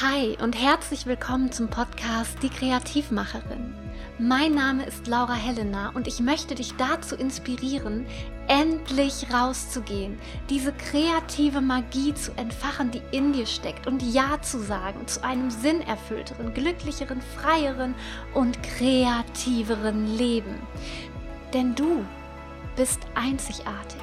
[0.00, 3.74] Hi und herzlich willkommen zum Podcast Die Kreativmacherin.
[4.18, 8.06] Mein Name ist Laura Helena und ich möchte dich dazu inspirieren,
[8.48, 10.18] endlich rauszugehen,
[10.48, 15.50] diese kreative Magie zu entfachen, die in dir steckt und Ja zu sagen zu einem
[15.50, 17.94] sinnerfüllteren, glücklicheren, freieren
[18.32, 20.56] und kreativeren Leben.
[21.52, 22.02] Denn du
[22.76, 24.00] bist einzigartig.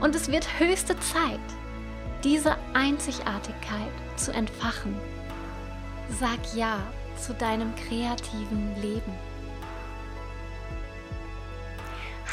[0.00, 1.40] Und es wird höchste Zeit,
[2.24, 4.96] diese Einzigartigkeit zu entfachen.
[6.08, 6.78] Sag Ja
[7.18, 9.12] zu deinem kreativen Leben.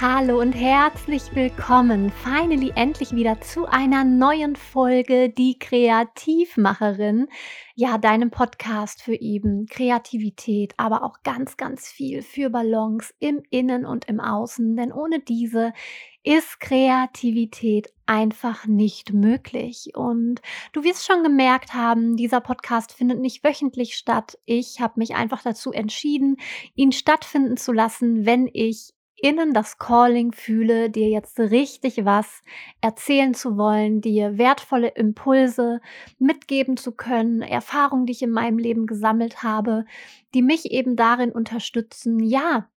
[0.01, 2.09] Hallo und herzlich willkommen.
[2.09, 7.27] Finally endlich wieder zu einer neuen Folge Die Kreativmacherin.
[7.75, 13.85] Ja, deinem Podcast für eben Kreativität, aber auch ganz, ganz viel für Balance im Innen
[13.85, 14.75] und im Außen.
[14.75, 15.71] Denn ohne diese
[16.23, 19.91] ist Kreativität einfach nicht möglich.
[19.93, 20.41] Und
[20.73, 24.39] du wirst schon gemerkt haben, dieser Podcast findet nicht wöchentlich statt.
[24.45, 26.37] Ich habe mich einfach dazu entschieden,
[26.73, 32.41] ihn stattfinden zu lassen, wenn ich innen das Calling fühle, dir jetzt richtig was
[32.81, 35.81] erzählen zu wollen, dir wertvolle Impulse
[36.19, 39.85] mitgeben zu können, Erfahrungen, die ich in meinem Leben gesammelt habe,
[40.33, 42.67] die mich eben darin unterstützen, ja,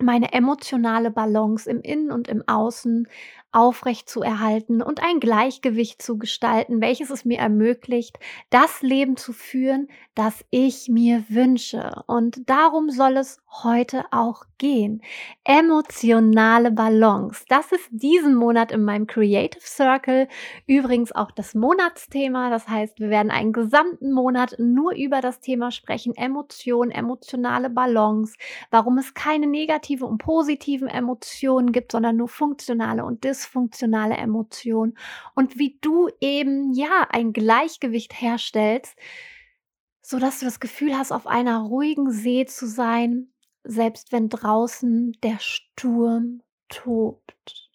[0.00, 3.08] meine emotionale Balance im Innen und im Außen
[3.54, 8.18] aufrecht zu erhalten und ein Gleichgewicht zu gestalten, welches es mir ermöglicht,
[8.50, 12.02] das Leben zu führen, das ich mir wünsche.
[12.06, 15.02] Und darum soll es heute auch gehen.
[15.44, 17.44] Emotionale Balance.
[17.48, 20.28] Das ist diesen Monat in meinem Creative Circle
[20.66, 22.50] übrigens auch das Monatsthema.
[22.50, 26.16] Das heißt, wir werden einen gesamten Monat nur über das Thema sprechen.
[26.16, 28.36] Emotion, emotionale Balance.
[28.70, 34.96] Warum es keine negative und positiven Emotionen gibt, sondern nur funktionale und dysfunktionale dysfunktionale Emotionen
[35.34, 38.96] und wie du eben ja ein Gleichgewicht herstellst,
[40.02, 43.28] so dass du das Gefühl hast, auf einer ruhigen See zu sein,
[43.64, 47.70] selbst wenn draußen der Sturm tobt.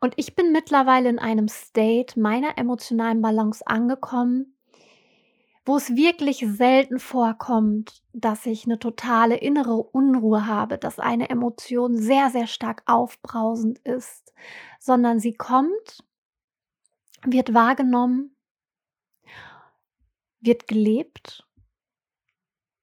[0.00, 4.51] Und ich bin mittlerweile in einem State meiner emotionalen Balance angekommen,
[5.64, 11.96] wo es wirklich selten vorkommt, dass ich eine totale innere Unruhe habe, dass eine Emotion
[11.96, 14.32] sehr, sehr stark aufbrausend ist,
[14.80, 16.04] sondern sie kommt,
[17.24, 18.34] wird wahrgenommen,
[20.40, 21.46] wird gelebt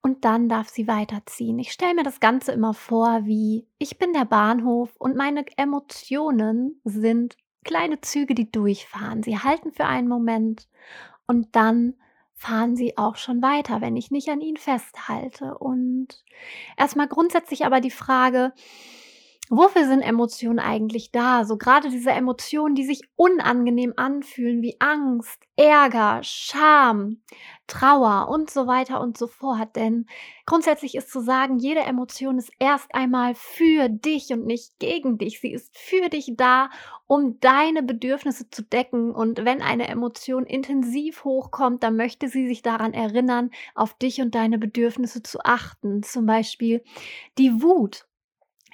[0.00, 1.58] und dann darf sie weiterziehen.
[1.58, 6.80] Ich stelle mir das Ganze immer vor, wie ich bin der Bahnhof und meine Emotionen
[6.84, 9.22] sind kleine Züge, die durchfahren.
[9.22, 10.68] Sie halten für einen Moment
[11.26, 11.94] und dann
[12.40, 15.58] fahren sie auch schon weiter, wenn ich nicht an ihnen festhalte.
[15.58, 16.24] Und
[16.78, 18.54] erstmal grundsätzlich aber die Frage,
[19.52, 21.44] Wofür sind Emotionen eigentlich da?
[21.44, 27.20] So gerade diese Emotionen, die sich unangenehm anfühlen, wie Angst, Ärger, Scham,
[27.66, 29.74] Trauer und so weiter und so fort.
[29.74, 30.06] Denn
[30.46, 35.40] grundsätzlich ist zu sagen, jede Emotion ist erst einmal für dich und nicht gegen dich.
[35.40, 36.70] Sie ist für dich da,
[37.08, 39.10] um deine Bedürfnisse zu decken.
[39.10, 44.36] Und wenn eine Emotion intensiv hochkommt, dann möchte sie sich daran erinnern, auf dich und
[44.36, 46.04] deine Bedürfnisse zu achten.
[46.04, 46.84] Zum Beispiel
[47.36, 48.06] die Wut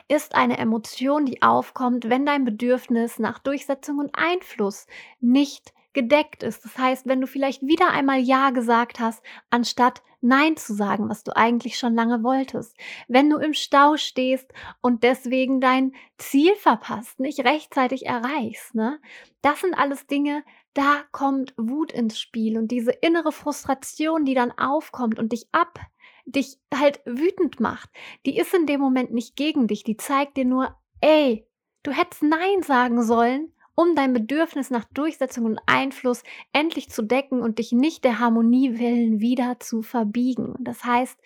[0.09, 4.87] ist eine Emotion, die aufkommt, wenn dein Bedürfnis nach Durchsetzung und Einfluss
[5.21, 6.65] nicht gedeckt ist.
[6.65, 11.25] Das heißt, wenn du vielleicht wieder einmal Ja gesagt hast, anstatt Nein zu sagen, was
[11.25, 12.77] du eigentlich schon lange wolltest.
[13.07, 18.75] Wenn du im Stau stehst und deswegen dein Ziel verpasst, nicht rechtzeitig erreichst.
[18.75, 19.01] Ne?
[19.41, 20.43] Das sind alles Dinge,
[20.75, 25.79] da kommt Wut ins Spiel und diese innere Frustration, die dann aufkommt und dich ab
[26.27, 27.91] dich halt wütend macht,
[28.27, 31.47] die ist in dem Moment nicht gegen dich, die zeigt dir nur, ey,
[31.83, 36.23] du hättest Nein sagen sollen, um dein Bedürfnis nach Durchsetzung und Einfluss
[36.53, 40.55] endlich zu decken und dich nicht der Harmonie willen wieder zu verbiegen.
[40.61, 41.19] Das heißt,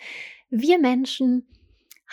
[0.49, 1.47] wir Menschen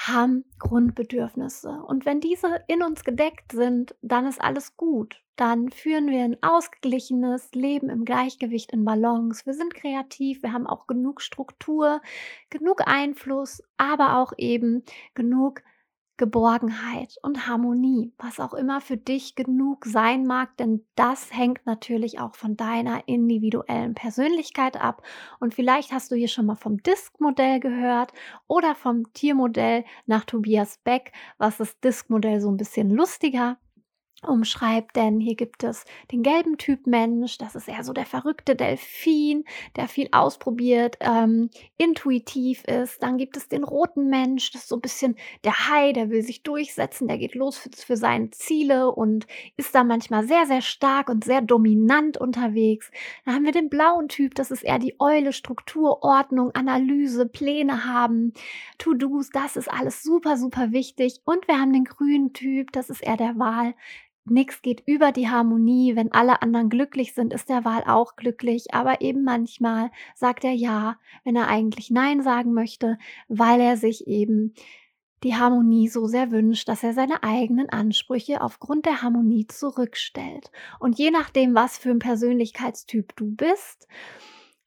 [0.07, 1.71] haben Grundbedürfnisse.
[1.71, 5.21] Und wenn diese in uns gedeckt sind, dann ist alles gut.
[5.35, 9.45] Dann führen wir ein ausgeglichenes Leben im Gleichgewicht, in Balance.
[9.45, 12.01] Wir sind kreativ, wir haben auch genug Struktur,
[12.49, 14.85] genug Einfluss, aber auch eben
[15.15, 15.63] genug
[16.19, 22.21] Geborgenheit und Harmonie, was auch immer für dich genug sein mag, denn das hängt natürlich
[22.21, 25.03] auch von deiner individuellen Persönlichkeit ab.
[25.41, 28.13] Und vielleicht hast du hier schon mal vom Disk-Modell gehört
[28.49, 33.57] oder vom Tiermodell nach Tobias Beck, was das Disk-Modell so ein bisschen lustiger
[34.27, 38.57] umschreibt, denn hier gibt es den gelben Typ Mensch, das ist eher so der verrückte
[38.57, 39.45] Delfin,
[39.77, 43.03] der viel ausprobiert, ähm, intuitiv ist.
[43.03, 46.23] Dann gibt es den roten Mensch, das ist so ein bisschen der Hai, der will
[46.23, 50.63] sich durchsetzen, der geht los für, für seine Ziele und ist da manchmal sehr, sehr
[50.63, 52.91] stark und sehr dominant unterwegs.
[53.25, 57.85] Dann haben wir den blauen Typ, das ist eher die Eule, Struktur, Ordnung, Analyse, Pläne
[57.85, 58.33] haben,
[58.79, 61.21] To-Dos, das ist alles super, super wichtig.
[61.25, 63.75] Und wir haben den grünen Typ, das ist eher der Wahl,
[64.31, 65.97] nichts geht über die Harmonie.
[65.97, 68.75] Wenn alle anderen glücklich sind, ist der Wahl auch glücklich.
[68.75, 72.99] Aber eben manchmal sagt er ja, wenn er eigentlich Nein sagen möchte,
[73.29, 74.55] weil er sich eben
[75.25, 80.51] die Harmonie so sehr wünscht, dass er seine eigenen Ansprüche aufgrund der Harmonie zurückstellt.
[80.79, 83.89] Und je nachdem, was für ein Persönlichkeitstyp du bist,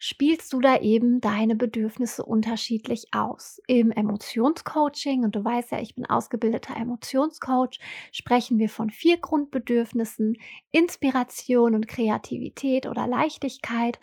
[0.03, 3.61] spielst du da eben deine Bedürfnisse unterschiedlich aus.
[3.67, 7.79] Im Emotionscoaching, und du weißt ja, ich bin ausgebildeter Emotionscoach,
[8.11, 10.37] sprechen wir von vier Grundbedürfnissen,
[10.71, 13.99] Inspiration und Kreativität oder Leichtigkeit,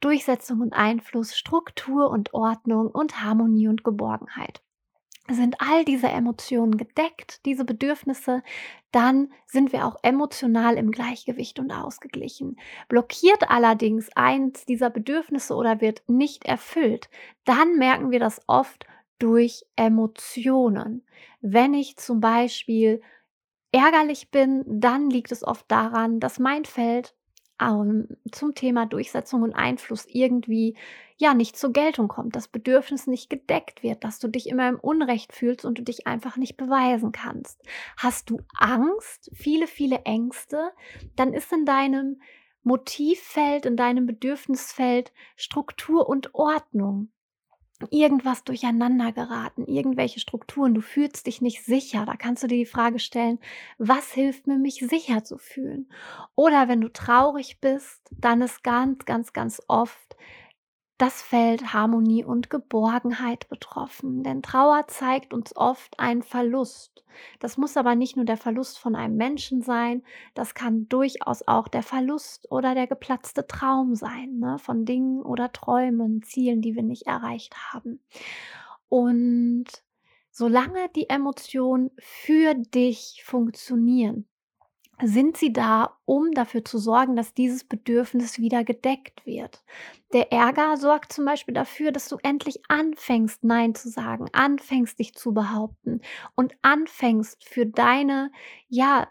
[0.00, 4.63] Durchsetzung und Einfluss, Struktur und Ordnung und Harmonie und Geborgenheit
[5.30, 8.42] sind all diese Emotionen gedeckt, diese Bedürfnisse,
[8.92, 12.58] dann sind wir auch emotional im Gleichgewicht und ausgeglichen.
[12.88, 17.08] Blockiert allerdings eins dieser Bedürfnisse oder wird nicht erfüllt,
[17.44, 18.86] dann merken wir das oft
[19.18, 21.02] durch Emotionen.
[21.40, 23.00] Wenn ich zum Beispiel
[23.72, 27.14] ärgerlich bin, dann liegt es oft daran, dass mein Feld
[27.60, 30.76] ähm, zum Thema Durchsetzung und Einfluss irgendwie
[31.16, 34.80] ja nicht zur Geltung kommt, das Bedürfnis nicht gedeckt wird, dass du dich immer im
[34.80, 37.62] Unrecht fühlst und du dich einfach nicht beweisen kannst.
[37.96, 40.72] Hast du Angst, viele, viele Ängste,
[41.16, 42.20] dann ist in deinem
[42.62, 47.10] Motivfeld, in deinem Bedürfnisfeld Struktur und Ordnung
[47.90, 52.66] irgendwas durcheinander geraten, irgendwelche Strukturen, du fühlst dich nicht sicher, da kannst du dir die
[52.66, 53.38] Frage stellen,
[53.78, 55.90] was hilft mir, mich sicher zu fühlen?
[56.34, 60.16] Oder wenn du traurig bist, dann ist ganz, ganz, ganz oft
[60.98, 64.22] das Feld Harmonie und Geborgenheit betroffen.
[64.22, 67.04] Denn Trauer zeigt uns oft einen Verlust.
[67.40, 70.02] Das muss aber nicht nur der Verlust von einem Menschen sein,
[70.34, 74.58] das kann durchaus auch der Verlust oder der geplatzte Traum sein, ne?
[74.58, 78.00] von Dingen oder Träumen, Zielen, die wir nicht erreicht haben.
[78.88, 79.66] Und
[80.30, 84.26] solange die Emotionen für dich funktionieren,
[85.02, 89.64] sind sie da, um dafür zu sorgen, dass dieses Bedürfnis wieder gedeckt wird.
[90.12, 95.14] Der Ärger sorgt zum Beispiel dafür, dass du endlich anfängst, Nein zu sagen, anfängst, dich
[95.14, 96.00] zu behaupten
[96.34, 98.30] und anfängst für deine,
[98.68, 99.08] ja,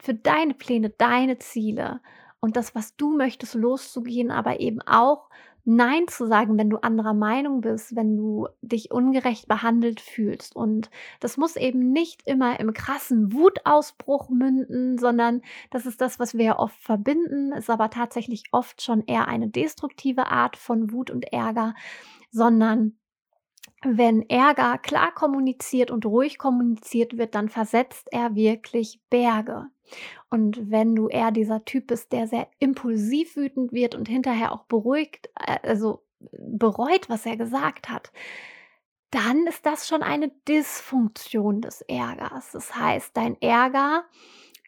[0.00, 2.00] für deine Pläne, deine Ziele
[2.40, 5.30] und das, was du möchtest, loszugehen, aber eben auch
[5.64, 10.56] Nein zu sagen, wenn du anderer Meinung bist, wenn du dich ungerecht behandelt fühlst.
[10.56, 16.34] Und das muss eben nicht immer im krassen Wutausbruch münden, sondern das ist das, was
[16.34, 21.10] wir ja oft verbinden, ist aber tatsächlich oft schon eher eine destruktive Art von Wut
[21.10, 21.74] und Ärger,
[22.30, 22.96] sondern
[23.84, 29.66] wenn Ärger klar kommuniziert und ruhig kommuniziert wird, dann versetzt er wirklich Berge.
[30.30, 34.64] Und wenn du eher dieser Typ bist, der sehr impulsiv wütend wird und hinterher auch
[34.64, 36.04] beruhigt, äh, also
[36.38, 38.12] bereut, was er gesagt hat,
[39.10, 42.52] dann ist das schon eine Dysfunktion des Ärgers.
[42.52, 44.04] Das heißt, dein Ärger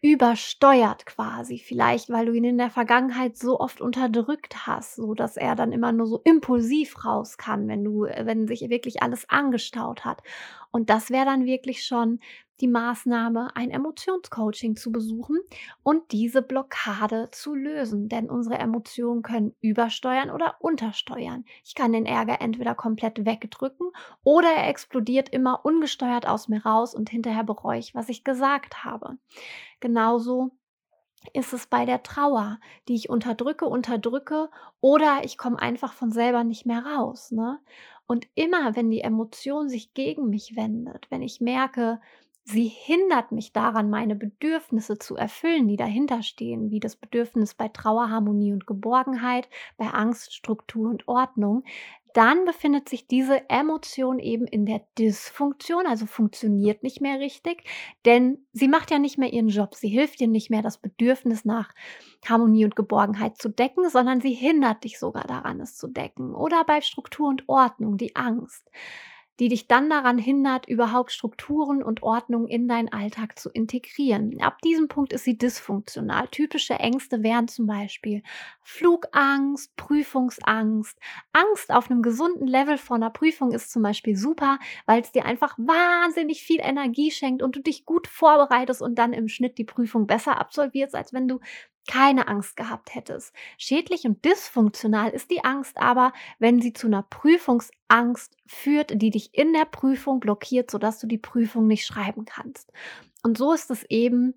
[0.04, 5.38] übersteuert quasi, vielleicht weil du ihn in der Vergangenheit so oft unterdrückt hast, so dass
[5.38, 10.04] er dann immer nur so impulsiv raus kann, wenn du wenn sich wirklich alles angestaut
[10.04, 10.22] hat.
[10.70, 12.20] Und das wäre dann wirklich schon
[12.60, 15.38] die Maßnahme, ein Emotionscoaching zu besuchen
[15.82, 18.08] und diese Blockade zu lösen.
[18.08, 21.44] Denn unsere Emotionen können übersteuern oder untersteuern.
[21.64, 23.90] Ich kann den Ärger entweder komplett wegdrücken
[24.22, 28.84] oder er explodiert immer ungesteuert aus mir raus und hinterher bereue ich, was ich gesagt
[28.84, 29.18] habe.
[29.80, 30.52] Genauso
[31.32, 32.58] ist es bei der Trauer,
[32.88, 37.30] die ich unterdrücke, unterdrücke oder ich komme einfach von selber nicht mehr raus.
[37.30, 37.58] Ne?
[38.06, 42.00] Und immer, wenn die Emotion sich gegen mich wendet, wenn ich merke,
[42.46, 47.68] Sie hindert mich daran, meine Bedürfnisse zu erfüllen, die dahinter stehen, wie das Bedürfnis bei
[47.68, 49.48] Trauer, Harmonie und Geborgenheit,
[49.78, 51.64] bei Angst, Struktur und Ordnung.
[52.12, 57.64] Dann befindet sich diese Emotion eben in der Dysfunktion, also funktioniert nicht mehr richtig,
[58.04, 59.74] denn sie macht ja nicht mehr ihren Job.
[59.74, 61.74] Sie hilft dir nicht mehr, das Bedürfnis nach
[62.28, 66.34] Harmonie und Geborgenheit zu decken, sondern sie hindert dich sogar daran, es zu decken.
[66.34, 68.70] Oder bei Struktur und Ordnung, die Angst
[69.40, 74.40] die dich dann daran hindert, überhaupt Strukturen und Ordnung in deinen Alltag zu integrieren.
[74.40, 76.28] Ab diesem Punkt ist sie dysfunktional.
[76.28, 78.22] Typische Ängste wären zum Beispiel
[78.62, 80.98] Flugangst, Prüfungsangst.
[81.32, 85.24] Angst auf einem gesunden Level vor einer Prüfung ist zum Beispiel super, weil es dir
[85.24, 89.64] einfach wahnsinnig viel Energie schenkt und du dich gut vorbereitest und dann im Schnitt die
[89.64, 91.40] Prüfung besser absolvierst, als wenn du
[91.86, 93.34] keine Angst gehabt hättest.
[93.58, 99.34] Schädlich und dysfunktional ist die Angst aber, wenn sie zu einer Prüfungsangst führt, die dich
[99.34, 102.72] in der Prüfung blockiert, sodass du die Prüfung nicht schreiben kannst.
[103.22, 104.34] Und so ist es eben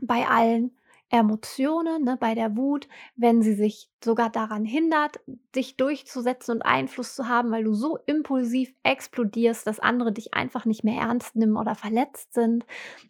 [0.00, 0.77] bei allen
[1.10, 5.20] Emotionen, ne, bei der Wut, wenn sie sich sogar daran hindert,
[5.54, 10.64] dich durchzusetzen und Einfluss zu haben, weil du so impulsiv explodierst, dass andere dich einfach
[10.66, 12.66] nicht mehr ernst nehmen oder verletzt sind.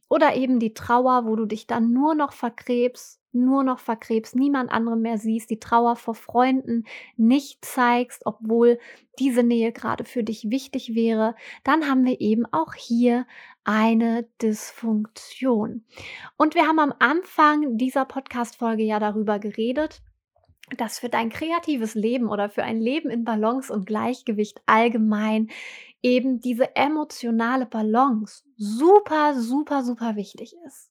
[0.09, 4.71] Oder eben die Trauer, wo du dich dann nur noch verkrebst nur noch verkrebst, niemand
[4.71, 6.85] anderem mehr siehst, die Trauer vor Freunden
[7.17, 8.79] nicht zeigst, obwohl
[9.19, 13.27] diese Nähe gerade für dich wichtig wäre, dann haben wir eben auch hier
[13.69, 15.85] eine Dysfunktion.
[16.39, 20.01] Und wir haben am Anfang dieser Podcast-Folge ja darüber geredet,
[20.79, 25.51] dass für dein kreatives Leben oder für ein Leben in Balance und Gleichgewicht allgemein
[26.03, 30.91] eben diese emotionale Balance super, super, super wichtig ist.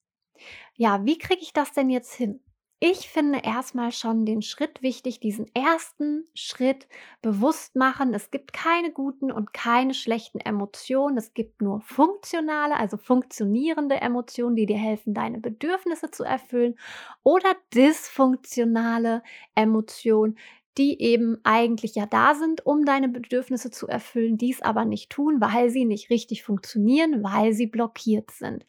[0.76, 2.42] Ja, wie kriege ich das denn jetzt hin?
[2.80, 6.88] Ich finde erstmal schon den Schritt wichtig, diesen ersten Schritt
[7.24, 8.14] bewusst machen.
[8.14, 11.18] Es gibt keine guten und keine schlechten Emotionen.
[11.18, 16.78] Es gibt nur funktionale, also funktionierende Emotionen, die dir helfen, deine Bedürfnisse zu erfüllen
[17.24, 19.24] oder dysfunktionale
[19.56, 20.38] Emotionen,
[20.78, 25.42] die eben eigentlich ja da sind, um deine Bedürfnisse zu erfüllen, dies aber nicht tun,
[25.42, 28.64] weil sie nicht richtig funktionieren, weil sie blockiert sind.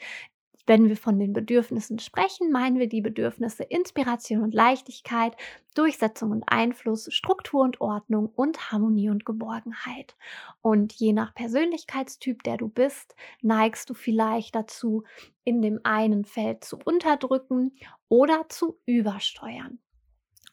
[0.68, 5.34] Wenn wir von den Bedürfnissen sprechen, meinen wir die Bedürfnisse Inspiration und Leichtigkeit,
[5.74, 10.14] Durchsetzung und Einfluss, Struktur und Ordnung und Harmonie und Geborgenheit.
[10.60, 15.04] Und je nach Persönlichkeitstyp, der du bist, neigst du vielleicht dazu,
[15.42, 17.72] in dem einen Feld zu unterdrücken
[18.10, 19.78] oder zu übersteuern.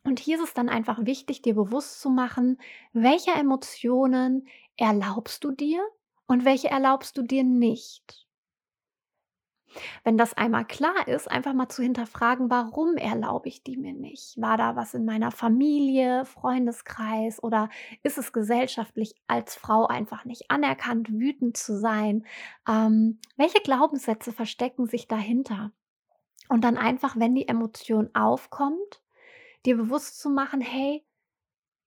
[0.05, 2.57] Und hier ist es dann einfach wichtig, dir bewusst zu machen,
[2.93, 5.85] welche Emotionen erlaubst du dir
[6.25, 8.24] und welche erlaubst du dir nicht.
[10.03, 14.39] Wenn das einmal klar ist, einfach mal zu hinterfragen, warum erlaube ich die mir nicht?
[14.41, 17.69] War da was in meiner Familie, Freundeskreis oder
[18.03, 22.25] ist es gesellschaftlich als Frau einfach nicht anerkannt, wütend zu sein?
[22.67, 25.71] Ähm, welche Glaubenssätze verstecken sich dahinter?
[26.47, 29.01] Und dann einfach, wenn die Emotion aufkommt,
[29.65, 31.03] dir bewusst zu machen, hey,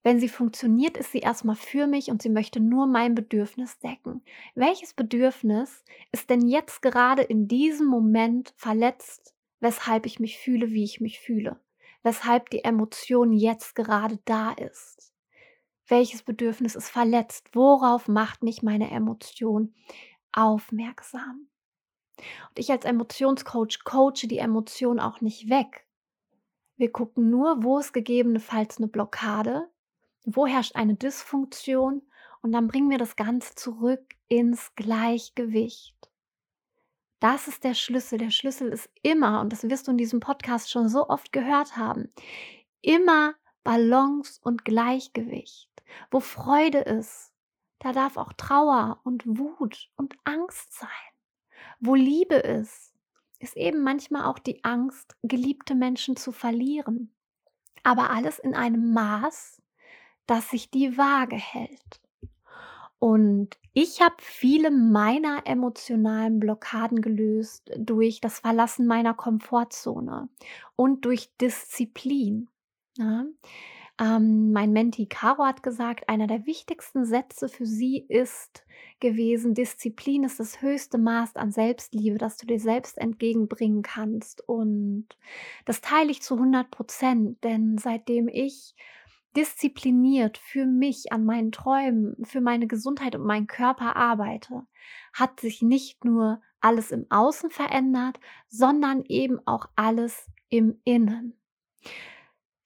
[0.02, 4.23] wenn sie funktioniert, ist sie erstmal für mich und sie möchte nur mein Bedürfnis decken.
[4.55, 10.85] Welches Bedürfnis ist denn jetzt gerade in diesem Moment verletzt, weshalb ich mich fühle, wie
[10.85, 11.61] ich mich fühle?
[12.02, 15.12] Weshalb die Emotion jetzt gerade da ist?
[15.88, 17.49] Welches Bedürfnis ist verletzt?
[17.52, 19.75] Worauf macht mich meine Emotion
[20.33, 21.49] aufmerksam?
[22.19, 25.87] Und ich als Emotionscoach coache die Emotion auch nicht weg.
[26.76, 29.69] Wir gucken nur, wo ist gegebenenfalls eine Blockade,
[30.25, 32.02] wo herrscht eine Dysfunktion
[32.42, 35.96] und dann bringen wir das Ganze zurück ins Gleichgewicht.
[37.20, 38.18] Das ist der Schlüssel.
[38.18, 41.76] Der Schlüssel ist immer, und das wirst du in diesem Podcast schon so oft gehört
[41.76, 42.12] haben,
[42.80, 43.34] immer
[43.64, 45.68] Balance und Gleichgewicht.
[46.10, 47.32] Wo Freude ist,
[47.80, 50.88] da darf auch Trauer und Wut und Angst sein.
[51.80, 52.92] Wo Liebe ist,
[53.38, 57.14] ist eben manchmal auch die Angst, geliebte Menschen zu verlieren.
[57.84, 59.62] Aber alles in einem Maß,
[60.28, 62.00] dass sich die Waage hält.
[63.00, 70.28] Und ich habe viele meiner emotionalen Blockaden gelöst durch das Verlassen meiner Komfortzone
[70.75, 72.49] und durch Disziplin.
[72.97, 73.25] Ja.
[74.00, 78.64] Ähm, mein Menti Caro hat gesagt, einer der wichtigsten Sätze für sie ist
[79.00, 84.47] gewesen, Disziplin ist das höchste Maß an Selbstliebe, das du dir selbst entgegenbringen kannst.
[84.49, 85.06] Und
[85.64, 88.75] das teile ich zu 100 Prozent, denn seitdem ich
[89.38, 94.66] diszipliniert für mich an meinen Träumen, für meine Gesundheit und meinen Körper arbeite,
[95.12, 98.18] hat sich nicht nur alles im Außen verändert,
[98.49, 101.38] sondern eben auch alles im Innen.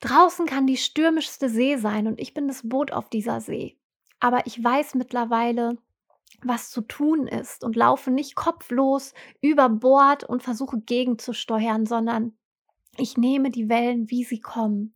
[0.01, 3.77] Draußen kann die stürmischste See sein und ich bin das Boot auf dieser See.
[4.19, 5.77] Aber ich weiß mittlerweile,
[6.43, 9.13] was zu tun ist und laufe nicht kopflos
[9.43, 12.33] über Bord und versuche gegenzusteuern, sondern
[12.97, 14.95] ich nehme die Wellen, wie sie kommen.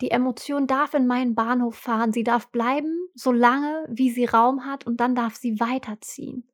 [0.00, 2.12] Die Emotion darf in meinen Bahnhof fahren.
[2.12, 6.46] Sie darf bleiben, solange wie sie Raum hat und dann darf sie weiterziehen.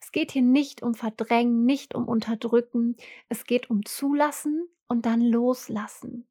[0.00, 2.96] Es geht hier nicht um Verdrängen, nicht um Unterdrücken.
[3.28, 6.26] Es geht um Zulassen und dann Loslassen.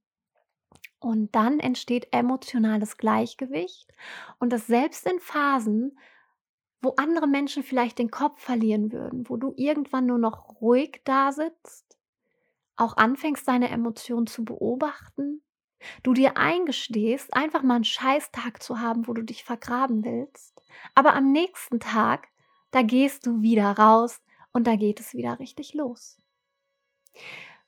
[0.99, 3.93] Und dann entsteht emotionales Gleichgewicht
[4.39, 5.99] und das selbst in Phasen,
[6.81, 11.31] wo andere Menschen vielleicht den Kopf verlieren würden, wo du irgendwann nur noch ruhig da
[11.31, 11.97] sitzt,
[12.75, 15.41] auch anfängst, deine Emotionen zu beobachten,
[16.03, 20.53] du dir eingestehst, einfach mal einen Scheißtag zu haben, wo du dich vergraben willst,
[20.95, 22.27] aber am nächsten Tag,
[22.71, 24.21] da gehst du wieder raus
[24.53, 26.17] und da geht es wieder richtig los.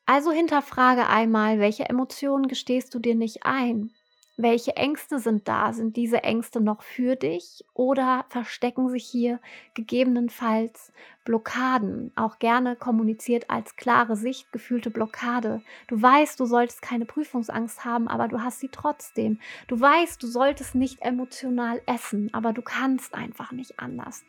[0.08, 3.94] Also hinterfrage einmal, welche Emotionen gestehst du dir nicht ein?
[4.40, 5.74] Welche Ängste sind da?
[5.74, 9.40] Sind diese Ängste noch für dich oder verstecken sich hier
[9.74, 10.94] gegebenenfalls
[11.26, 12.12] Blockaden?
[12.16, 15.64] Auch gerne kommuniziert als klare Sicht gefühlte Blockade.
[15.88, 19.40] Du weißt, du solltest keine Prüfungsangst haben, aber du hast sie trotzdem.
[19.68, 24.24] Du weißt, du solltest nicht emotional essen, aber du kannst einfach nicht anders.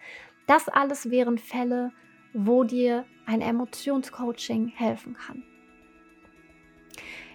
[0.46, 1.92] Das alles wären Fälle,
[2.32, 5.44] wo dir ein Emotionscoaching helfen kann.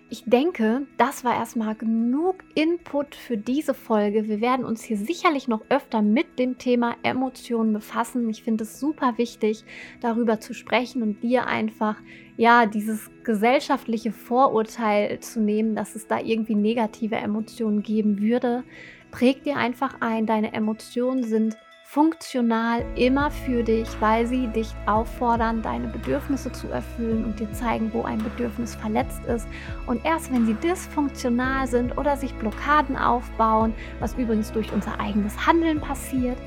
[0.09, 4.27] Ich denke, das war erstmal genug Input für diese Folge.
[4.27, 8.29] Wir werden uns hier sicherlich noch öfter mit dem Thema Emotionen befassen.
[8.29, 9.65] Ich finde es super wichtig,
[10.01, 11.95] darüber zu sprechen und dir einfach
[12.37, 18.63] ja dieses gesellschaftliche Vorurteil zu nehmen, dass es da irgendwie negative Emotionen geben würde.
[19.09, 21.57] Präg dir einfach ein, deine Emotionen sind
[21.93, 27.93] funktional immer für dich, weil sie dich auffordern, deine Bedürfnisse zu erfüllen und dir zeigen,
[27.93, 29.47] wo ein Bedürfnis verletzt ist.
[29.85, 35.45] Und erst wenn sie dysfunktional sind oder sich Blockaden aufbauen, was übrigens durch unser eigenes
[35.45, 36.37] Handeln passiert,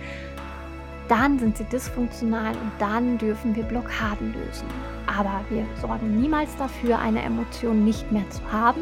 [1.07, 4.67] dann sind sie dysfunktional und dann dürfen wir Blockaden lösen.
[5.07, 8.81] Aber wir sorgen niemals dafür, eine Emotion nicht mehr zu haben,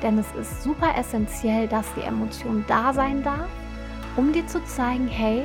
[0.00, 3.48] denn es ist super essentiell, dass die Emotion da sein darf,
[4.16, 5.44] um dir zu zeigen, hey,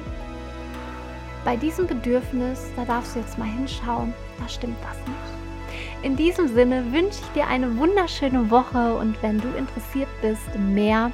[1.49, 6.03] bei diesem Bedürfnis, da darfst du jetzt mal hinschauen, da stimmt was nicht.
[6.03, 11.11] In diesem Sinne wünsche ich dir eine wunderschöne Woche und wenn du interessiert bist, mehr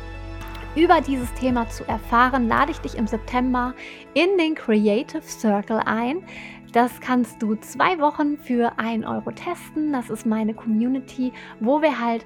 [0.76, 3.74] über dieses Thema zu erfahren, lade ich dich im September
[4.14, 6.18] in den Creative Circle ein.
[6.74, 9.94] Das kannst du zwei Wochen für 1 Euro testen.
[9.94, 12.26] Das ist meine Community, wo wir halt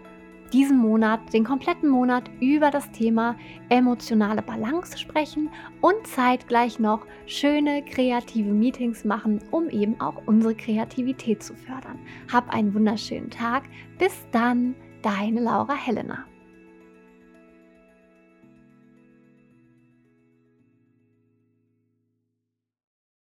[0.50, 3.36] diesen Monat, den kompletten Monat über das Thema
[3.70, 5.50] emotionale Balance sprechen
[5.82, 12.00] und zeitgleich noch schöne kreative Meetings machen, um eben auch unsere Kreativität zu fördern.
[12.32, 13.64] Hab einen wunderschönen Tag.
[13.98, 16.26] Bis dann, deine Laura Helena.